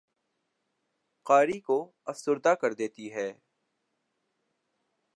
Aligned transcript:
قاری 1.25 1.59
کو 1.59 1.77
افسردہ 2.05 2.53
کر 2.61 2.73
دیتی 2.73 3.13
ہے 3.13 3.31